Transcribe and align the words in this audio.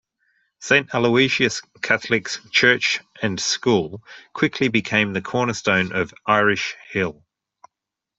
Saint 0.57 0.95
Aloysius 0.95 1.61
Catholic 1.83 2.27
Church 2.49 3.01
and 3.21 3.39
School 3.39 4.01
quickly 4.33 4.67
became 4.67 5.13
the 5.13 5.21
cornerstone 5.21 5.91
of 5.93 6.11
Irish 6.25 6.75
Hill. 6.89 7.23